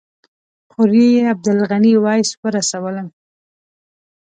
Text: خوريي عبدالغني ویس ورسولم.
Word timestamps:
خوريي 0.71 1.11
عبدالغني 1.31 1.93
ویس 2.03 2.29
ورسولم. 2.43 3.07